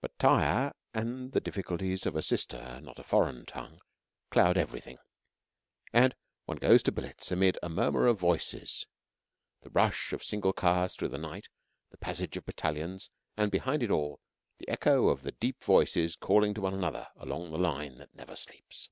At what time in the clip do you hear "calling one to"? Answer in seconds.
16.14-16.80